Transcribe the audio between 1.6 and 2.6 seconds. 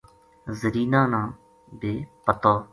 بے پَتو